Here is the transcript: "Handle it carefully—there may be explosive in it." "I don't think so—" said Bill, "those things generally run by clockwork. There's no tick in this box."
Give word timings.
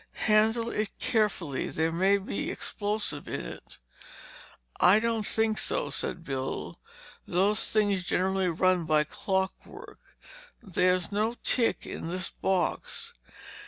"Handle 0.25 0.71
it 0.71 0.89
carefully—there 0.97 1.91
may 1.91 2.17
be 2.17 2.49
explosive 2.49 3.27
in 3.27 3.41
it." 3.45 3.77
"I 4.79 4.99
don't 4.99 5.27
think 5.27 5.59
so—" 5.59 5.91
said 5.91 6.23
Bill, 6.23 6.79
"those 7.27 7.67
things 7.67 8.03
generally 8.03 8.47
run 8.49 8.85
by 8.85 9.03
clockwork. 9.03 9.99
There's 10.59 11.11
no 11.11 11.35
tick 11.43 11.85
in 11.85 12.07
this 12.07 12.31
box." 12.31 13.13